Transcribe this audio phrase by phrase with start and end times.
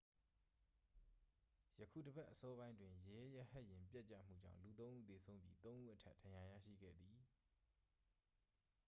[1.81, 7.17] ယခုတစ်ပတ် အစောပိုင်းတွင် ရဲရဟတ်ယာဉ် ပျက်ကျမှုကြောင့် လူသုံးဦးသေဆုံးပြီး သုံးဦးအထက် ဒဏ်ရာ ရရှိခဲ့သည်